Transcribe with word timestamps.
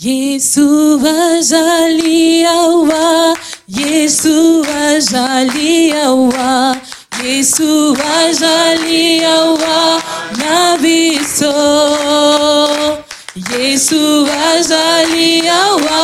Yesu 0.00 1.00
wazaliawa, 1.04 1.36
Yesu 3.68 4.60
wazaliawa, 4.60 6.76
Jesus 7.22 7.98
wazaliawa 8.00 10.02
na 10.38 10.76
biso. 10.78 11.54
Yesu 13.58 14.24
wazaliawa, 14.24 16.00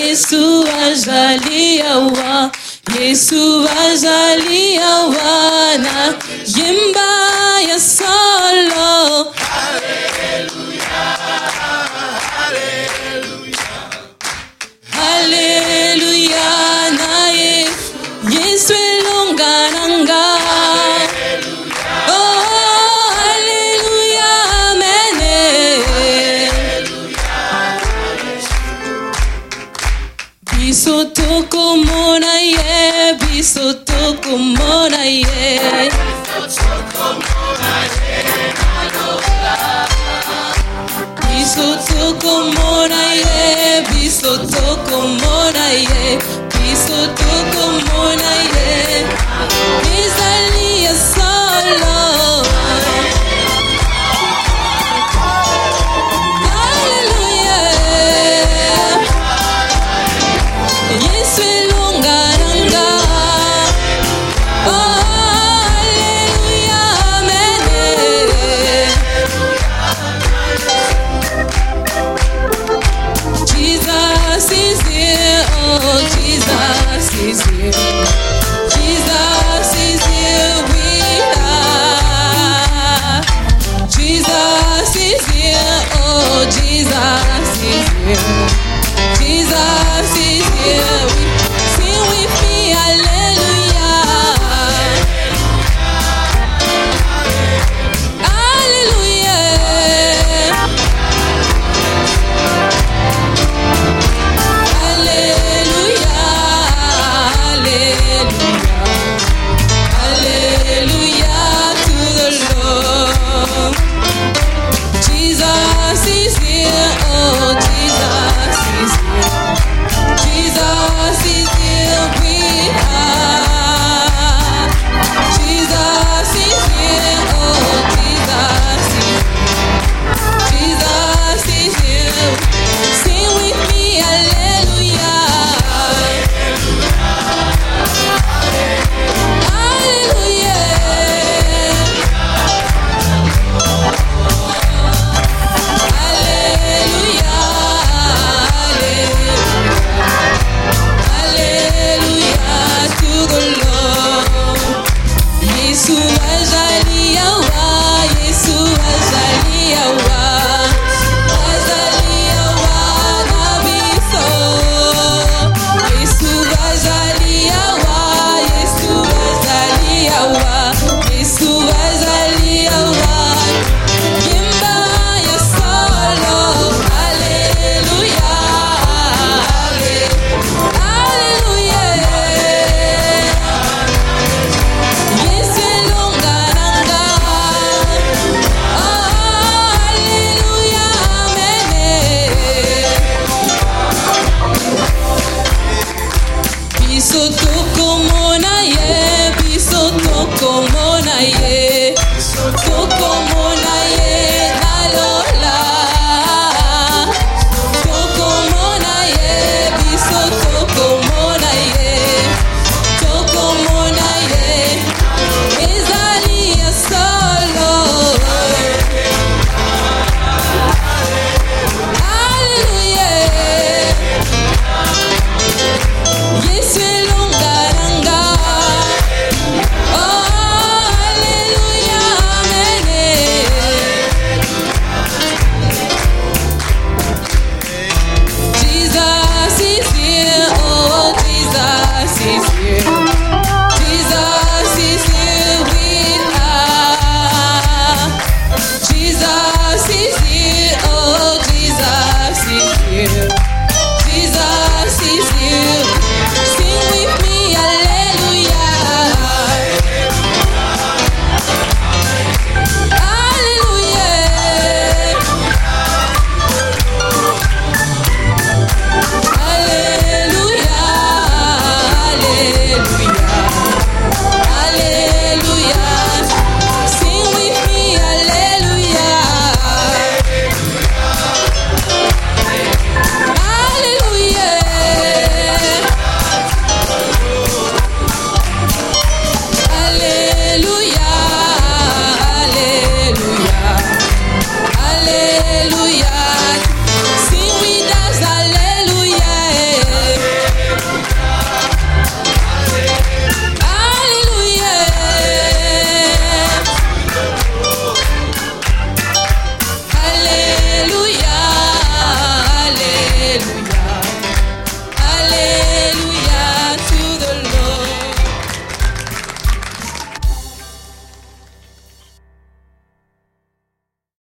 Yesu 0.00 0.60
wazaliawa, 0.60 2.50
Jesus 2.98 3.66
wazaliawa 3.76 5.78
na 5.78 6.14
jimba 6.46 7.10
ya 7.68 7.80
solo. 7.80 8.85
biso 30.56 31.04
tokomona 31.04 32.32
ye 32.40 33.14
biso 33.20 33.72
tokomona 33.74 35.04
ye. 35.04 35.90
Biso 41.28 41.66
tokomona 41.88 43.02
ye 43.22 43.82
biso 43.90 44.32
tokomona 44.52 45.66
ye. 45.68 46.18
Biso 46.52 46.98
tokomona 47.18 48.32
ye. 48.54 49.85
Jesus 76.46 77.14
is 77.14 77.44
here. 77.46 77.72
Jesus 78.70 79.74
is 79.74 80.06
here. 80.06 80.36
Jesus 83.90 84.96
is 84.96 85.26
here. 85.26 85.82
Oh, 85.94 86.44
Jesus 86.50 87.62
is 87.62 87.88
here. 87.88 88.65